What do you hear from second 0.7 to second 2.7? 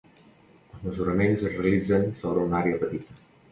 mesuraments es realitzen sobre una